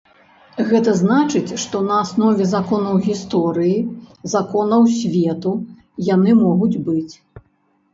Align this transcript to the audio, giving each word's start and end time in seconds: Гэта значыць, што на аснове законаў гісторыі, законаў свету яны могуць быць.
Гэта 0.69 0.93
значыць, 1.01 1.51
што 1.65 1.81
на 1.89 1.99
аснове 2.07 2.49
законаў 2.55 2.95
гісторыі, 3.11 3.79
законаў 4.37 4.93
свету 4.99 5.57
яны 6.15 6.31
могуць 6.45 6.77
быць. 6.91 7.13